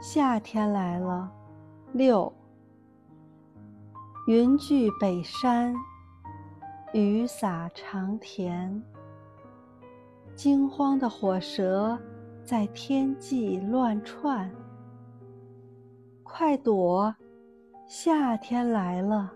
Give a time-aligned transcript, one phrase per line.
[0.00, 1.32] 夏天来了。
[1.92, 2.32] 六。
[4.26, 5.74] 云聚北山
[6.92, 8.82] 雨洒长田。
[10.34, 11.98] 惊慌的火蛇
[12.44, 14.50] 在天际乱窜。
[16.22, 17.14] 快躲
[17.86, 19.32] 夏天来了。